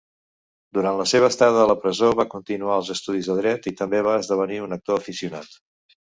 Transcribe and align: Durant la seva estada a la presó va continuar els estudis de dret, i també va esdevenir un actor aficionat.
Durant 0.75 0.95
la 0.99 1.03
seva 1.09 1.27
estada 1.33 1.59
a 1.63 1.65
la 1.71 1.75
presó 1.83 2.09
va 2.19 2.25
continuar 2.31 2.77
els 2.81 2.89
estudis 2.95 3.29
de 3.31 3.35
dret, 3.41 3.67
i 3.73 3.75
també 3.83 4.01
va 4.07 4.15
esdevenir 4.23 4.57
un 4.69 4.73
actor 4.79 5.03
aficionat. 5.03 5.53